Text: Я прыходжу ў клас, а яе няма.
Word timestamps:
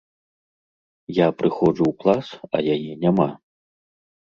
Я 1.17 1.27
прыходжу 1.41 1.83
ў 1.89 1.93
клас, 2.01 2.27
а 2.55 2.65
яе 2.79 2.91
няма. 3.07 3.31